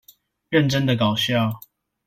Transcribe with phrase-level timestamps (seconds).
[0.49, 1.59] 認真的搞笑